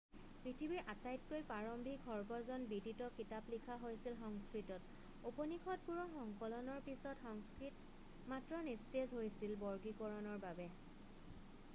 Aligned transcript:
পৃথিৱীৰ 0.43 0.87
আটাইতকৈ 0.91 1.43
প্ৰাৰম্ভিক 1.49 1.99
সৰ্বজন 2.05 2.63
বিদিত 2.71 3.09
কিতাপ 3.19 3.51
লিখা 3.55 3.75
হৈছিল 3.83 4.15
সংস্কৃতত 4.21 5.29
উপনিষদবোৰৰ 5.33 6.09
সংকলনৰ 6.15 6.81
পিছত 6.89 7.15
সংস্কৃত 7.29 8.33
মাত্ৰ 8.33 8.65
নিস্তেজ 8.71 9.15
হৈছিল 9.21 9.55
বৰ্গীকৰণৰ 9.67 10.43
বাবে 10.49 10.69